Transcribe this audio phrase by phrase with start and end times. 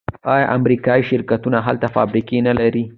[0.33, 2.83] آیا امریکایی شرکتونه هلته فابریکې نلري؟